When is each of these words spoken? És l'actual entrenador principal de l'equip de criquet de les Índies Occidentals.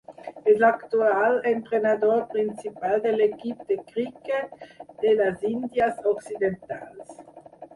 És 0.51 0.55
l'actual 0.61 1.35
entrenador 1.49 2.23
principal 2.31 2.97
de 3.03 3.11
l'equip 3.19 3.61
de 3.73 3.77
criquet 3.91 4.65
de 5.05 5.13
les 5.21 5.47
Índies 5.51 6.01
Occidentals. 6.15 7.17